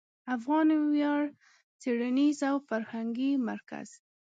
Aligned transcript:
افغان 0.35 0.67
ویاړ 0.91 1.23
څېړنیز 1.81 2.37
او 2.49 2.55
فرهنګي 2.67 3.31
مرکز 3.49 3.89